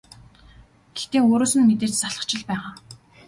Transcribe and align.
Гэхдээ 0.95 1.21
өөрөөс 1.29 1.53
нь 1.57 1.67
мэдээж 1.67 1.93
залхаж 1.97 2.29
л 2.39 2.43
байгаа. 2.49 2.71